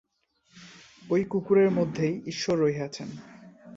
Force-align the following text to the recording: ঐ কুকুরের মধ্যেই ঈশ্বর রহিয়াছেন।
ঐ 1.11 1.23
কুকুরের 1.23 1.71
মধ্যেই 1.71 2.21
ঈশ্বর 2.25 2.55
রহিয়াছেন। 2.59 3.09